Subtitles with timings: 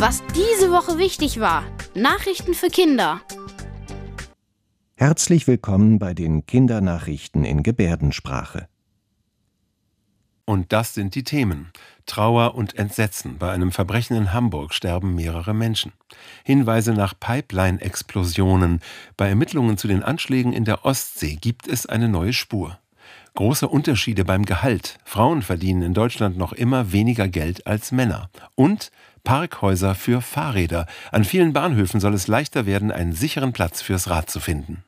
[0.00, 1.62] Was diese Woche wichtig war.
[1.94, 3.20] Nachrichten für Kinder.
[4.94, 8.66] Herzlich willkommen bei den Kindernachrichten in Gebärdensprache.
[10.46, 11.70] Und das sind die Themen.
[12.06, 13.36] Trauer und Entsetzen.
[13.36, 15.92] Bei einem Verbrechen in Hamburg sterben mehrere Menschen.
[16.44, 18.80] Hinweise nach Pipeline-Explosionen.
[19.18, 22.78] Bei Ermittlungen zu den Anschlägen in der Ostsee gibt es eine neue Spur.
[23.34, 24.98] Große Unterschiede beim Gehalt.
[25.04, 28.30] Frauen verdienen in Deutschland noch immer weniger Geld als Männer.
[28.54, 28.90] Und
[29.24, 30.86] Parkhäuser für Fahrräder.
[31.12, 34.84] An vielen Bahnhöfen soll es leichter werden, einen sicheren Platz fürs Rad zu finden.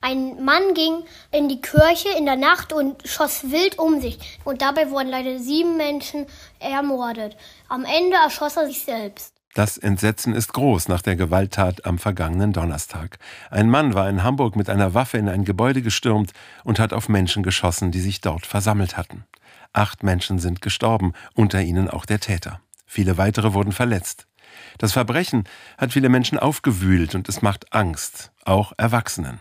[0.00, 4.18] Ein Mann ging in die Kirche in der Nacht und schoss wild um sich.
[4.44, 6.26] Und dabei wurden leider sieben Menschen
[6.60, 7.36] ermordet.
[7.68, 9.35] Am Ende erschoss er sich selbst.
[9.56, 13.18] Das Entsetzen ist groß nach der Gewalttat am vergangenen Donnerstag.
[13.50, 17.08] Ein Mann war in Hamburg mit einer Waffe in ein Gebäude gestürmt und hat auf
[17.08, 19.24] Menschen geschossen, die sich dort versammelt hatten.
[19.72, 22.60] Acht Menschen sind gestorben, unter ihnen auch der Täter.
[22.84, 24.26] Viele weitere wurden verletzt.
[24.76, 25.44] Das Verbrechen
[25.78, 29.40] hat viele Menschen aufgewühlt und es macht Angst, auch Erwachsenen.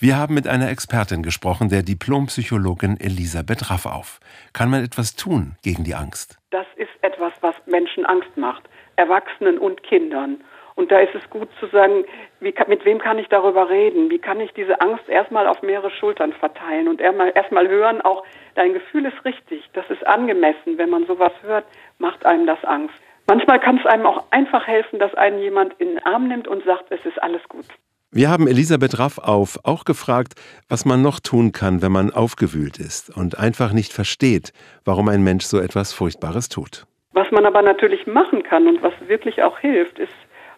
[0.00, 4.18] Wir haben mit einer Expertin gesprochen, der Diplompsychologin Elisabeth Raffauf.
[4.52, 6.38] Kann man etwas tun gegen die Angst?
[6.50, 8.64] Das ist etwas, was Menschen Angst macht,
[8.96, 10.42] Erwachsenen und Kindern.
[10.76, 12.04] Und da ist es gut zu sagen,
[12.40, 14.10] wie, mit wem kann ich darüber reden?
[14.10, 18.24] Wie kann ich diese Angst erstmal auf mehrere Schultern verteilen und erstmal, erstmal hören, auch
[18.56, 20.76] dein Gefühl ist richtig, das ist angemessen.
[20.76, 21.64] Wenn man sowas hört,
[21.98, 22.94] macht einem das Angst.
[23.26, 26.64] Manchmal kann es einem auch einfach helfen, dass einen jemand in den Arm nimmt und
[26.64, 27.66] sagt, es ist alles gut.
[28.10, 30.34] Wir haben Elisabeth Raff auf auch gefragt,
[30.68, 34.52] was man noch tun kann, wenn man aufgewühlt ist und einfach nicht versteht,
[34.84, 36.86] warum ein Mensch so etwas Furchtbares tut.
[37.14, 40.12] Was man aber natürlich machen kann und was wirklich auch hilft, ist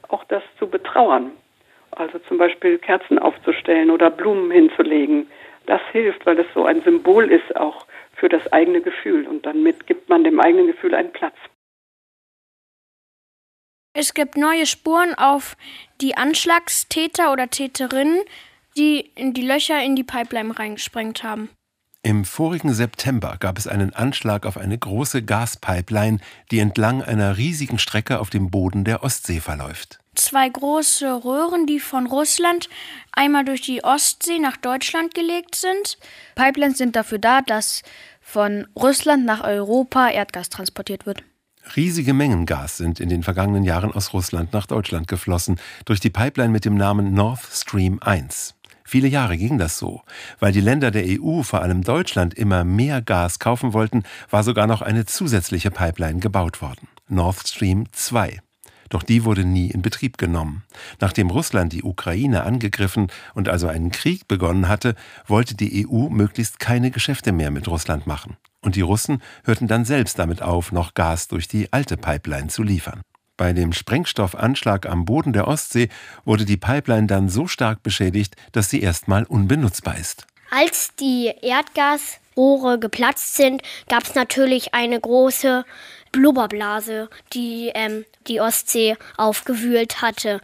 [0.08, 1.32] auch das zu betrauern.
[1.90, 5.30] Also zum Beispiel Kerzen aufzustellen oder Blumen hinzulegen.
[5.66, 9.86] Das hilft, weil es so ein Symbol ist auch für das eigene Gefühl und damit
[9.86, 11.36] gibt man dem eigenen Gefühl einen Platz.
[13.92, 15.56] Es gibt neue Spuren auf
[16.00, 18.22] die Anschlagstäter oder Täterinnen,
[18.78, 21.50] die in die Löcher in die Pipeline reingesprengt haben.
[22.06, 26.20] Im vorigen September gab es einen Anschlag auf eine große Gaspipeline,
[26.52, 29.98] die entlang einer riesigen Strecke auf dem Boden der Ostsee verläuft.
[30.14, 32.68] Zwei große Röhren, die von Russland
[33.10, 35.98] einmal durch die Ostsee nach Deutschland gelegt sind.
[36.36, 37.82] Pipelines sind dafür da, dass
[38.20, 41.24] von Russland nach Europa Erdgas transportiert wird.
[41.74, 46.10] Riesige Mengen Gas sind in den vergangenen Jahren aus Russland nach Deutschland geflossen, durch die
[46.10, 48.54] Pipeline mit dem Namen Nord Stream 1.
[48.86, 50.02] Viele Jahre ging das so.
[50.38, 54.68] Weil die Länder der EU, vor allem Deutschland, immer mehr Gas kaufen wollten, war sogar
[54.68, 56.86] noch eine zusätzliche Pipeline gebaut worden.
[57.08, 58.40] Nord Stream 2.
[58.88, 60.62] Doch die wurde nie in Betrieb genommen.
[61.00, 64.94] Nachdem Russland die Ukraine angegriffen und also einen Krieg begonnen hatte,
[65.26, 68.36] wollte die EU möglichst keine Geschäfte mehr mit Russland machen.
[68.60, 72.62] Und die Russen hörten dann selbst damit auf, noch Gas durch die alte Pipeline zu
[72.62, 73.02] liefern.
[73.36, 75.88] Bei dem Sprengstoffanschlag am Boden der Ostsee
[76.24, 80.26] wurde die Pipeline dann so stark beschädigt, dass sie erstmal unbenutzbar ist.
[80.50, 85.64] Als die Erdgasrohre geplatzt sind, gab es natürlich eine große
[86.12, 90.40] Blubberblase, die ähm, die Ostsee aufgewühlt hatte.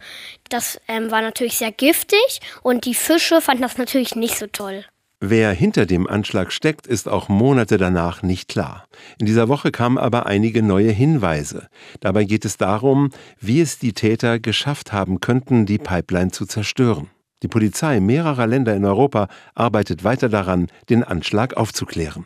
[0.49, 4.85] Das ähm, war natürlich sehr giftig und die Fische fanden das natürlich nicht so toll.
[5.25, 8.89] Wer hinter dem Anschlag steckt, ist auch Monate danach nicht klar.
[9.17, 11.69] In dieser Woche kamen aber einige neue Hinweise.
[12.01, 17.09] Dabei geht es darum, wie es die Täter geschafft haben könnten, die Pipeline zu zerstören.
[17.41, 22.25] Die Polizei mehrerer Länder in Europa arbeitet weiter daran, den Anschlag aufzuklären.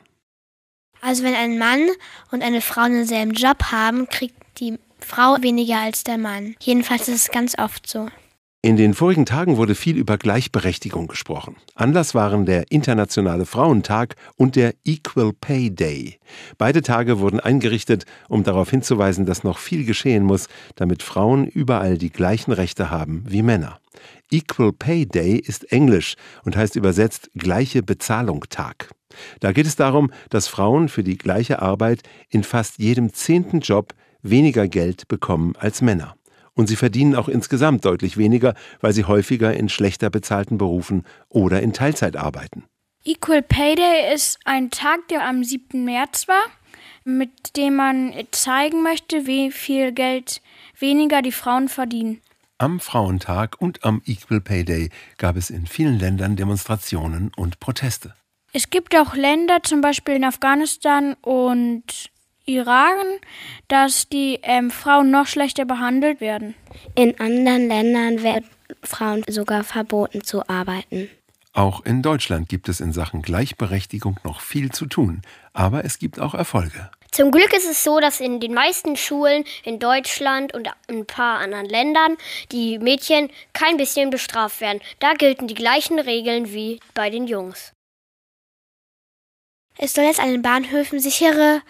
[1.00, 1.88] Also wenn ein Mann
[2.32, 6.56] und eine Frau denselben Job haben, kriegt die Frau weniger als der Mann.
[6.62, 8.10] Jedenfalls ist es ganz oft so.
[8.68, 11.56] In den vorigen Tagen wurde viel über Gleichberechtigung gesprochen.
[11.74, 16.20] Anlass waren der Internationale Frauentag und der Equal Pay Day.
[16.58, 21.98] Beide Tage wurden eingerichtet, um darauf hinzuweisen, dass noch viel geschehen muss, damit Frauen überall
[21.98, 23.80] die gleichen Rechte haben wie Männer.
[24.32, 28.90] Equal Pay Day ist Englisch und heißt übersetzt gleiche Bezahlung Tag.
[29.40, 33.94] Da geht es darum, dass Frauen für die gleiche Arbeit in fast jedem zehnten Job
[34.24, 36.17] weniger Geld bekommen als Männer.
[36.58, 41.62] Und sie verdienen auch insgesamt deutlich weniger, weil sie häufiger in schlechter bezahlten Berufen oder
[41.62, 42.64] in Teilzeit arbeiten.
[43.06, 45.86] Equal Pay Day ist ein Tag, der am 7.
[45.86, 46.42] März war,
[47.06, 50.42] mit dem man zeigen möchte, wie viel Geld
[50.80, 52.22] weniger die Frauen verdienen.
[52.58, 54.90] Am Frauentag und am Equal Pay Day
[55.20, 58.16] gab es in vielen Ländern Demonstrationen und Proteste.
[58.52, 62.10] Es gibt auch Länder, zum Beispiel in Afghanistan und
[62.48, 63.06] Iran,
[63.68, 66.56] dass die ähm, Frauen noch schlechter behandelt werden.
[66.96, 68.50] In anderen Ländern werden
[68.84, 71.10] Frauen sogar verboten zu arbeiten.
[71.54, 75.24] Auch in Deutschland gibt es in Sachen Gleichberechtigung noch viel zu tun,
[75.54, 76.92] aber es gibt auch Erfolge.
[77.12, 81.40] Zum Glück ist es so, dass in den meisten Schulen in Deutschland und ein paar
[81.40, 82.16] anderen Ländern
[82.52, 84.82] die Mädchen kein bisschen bestraft werden.
[85.00, 87.74] Da gelten die gleichen Regeln wie bei den Jungs.
[89.80, 91.62] Es soll jetzt an den Bahnhöfen sichere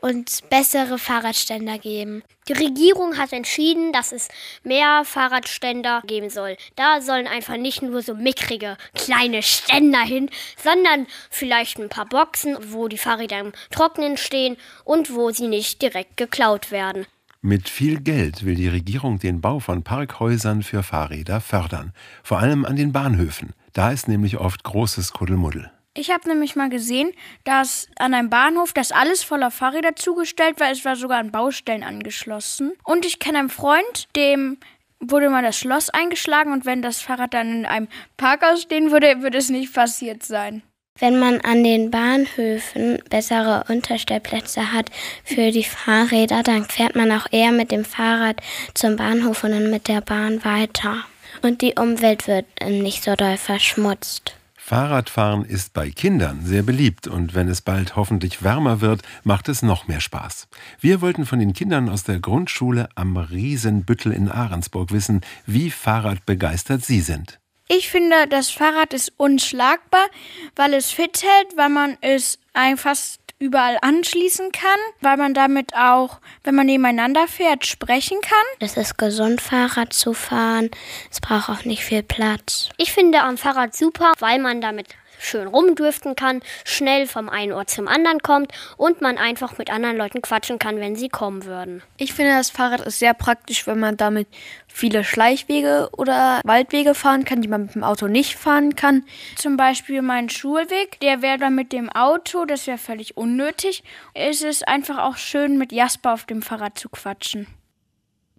[0.00, 2.22] und bessere Fahrradständer geben.
[2.48, 4.28] Die Regierung hat entschieden, dass es
[4.64, 6.56] mehr Fahrradständer geben soll.
[6.76, 10.30] Da sollen einfach nicht nur so mickrige kleine Ständer hin,
[10.62, 15.82] sondern vielleicht ein paar Boxen, wo die Fahrräder im Trocknen stehen und wo sie nicht
[15.82, 17.06] direkt geklaut werden.
[17.42, 22.66] Mit viel Geld will die Regierung den Bau von Parkhäusern für Fahrräder fördern, vor allem
[22.66, 23.54] an den Bahnhöfen.
[23.72, 25.70] Da ist nämlich oft großes Kuddelmuddel.
[25.92, 30.70] Ich habe nämlich mal gesehen, dass an einem Bahnhof das alles voller Fahrräder zugestellt war.
[30.70, 32.72] Es war sogar an Baustellen angeschlossen.
[32.84, 34.58] Und ich kenne einen Freund, dem
[35.00, 39.22] wurde mal das Schloss eingeschlagen und wenn das Fahrrad dann in einem Parkhaus stehen würde,
[39.22, 40.62] würde es nicht passiert sein.
[40.98, 44.90] Wenn man an den Bahnhöfen bessere Unterstellplätze hat
[45.24, 48.40] für die Fahrräder, dann fährt man auch eher mit dem Fahrrad
[48.74, 51.04] zum Bahnhof und dann mit der Bahn weiter.
[51.42, 54.34] Und die Umwelt wird nicht so doll verschmutzt.
[54.70, 59.62] Fahrradfahren ist bei Kindern sehr beliebt und wenn es bald hoffentlich wärmer wird, macht es
[59.62, 60.46] noch mehr Spaß.
[60.78, 66.84] Wir wollten von den Kindern aus der Grundschule am Riesenbüttel in Ahrensburg wissen, wie fahrradbegeistert
[66.84, 67.40] sie sind.
[67.66, 70.06] Ich finde, das Fahrrad ist unschlagbar,
[70.54, 72.38] weil es fit hält, weil man es
[72.76, 78.36] fast überall anschließen kann, weil man damit auch, wenn man nebeneinander fährt, sprechen kann.
[78.60, 80.70] Es ist gesund, Fahrrad zu fahren.
[81.10, 82.68] Es braucht auch nicht viel Platz.
[82.76, 84.88] Ich finde am Fahrrad super, weil man damit
[85.20, 89.96] schön rumdürften kann, schnell vom einen Ort zum anderen kommt und man einfach mit anderen
[89.96, 91.82] Leuten quatschen kann, wenn sie kommen würden.
[91.96, 94.28] Ich finde, das Fahrrad ist sehr praktisch, wenn man damit
[94.66, 99.04] viele Schleichwege oder Waldwege fahren kann, die man mit dem Auto nicht fahren kann.
[99.36, 103.82] Zum Beispiel mein Schulweg, der wäre dann mit dem Auto, das wäre völlig unnötig.
[104.14, 107.46] Es ist einfach auch schön, mit Jasper auf dem Fahrrad zu quatschen.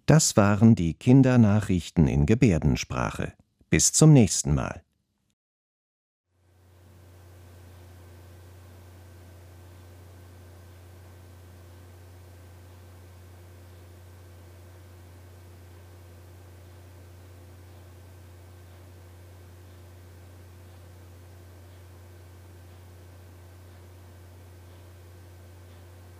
[0.06, 3.34] Das waren die Kindernachrichten in Gebärdensprache.
[3.70, 4.82] Bis zum nächsten Mal.